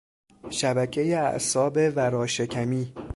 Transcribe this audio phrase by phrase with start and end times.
[0.49, 2.93] شبکهی اعصاب ورا شکمی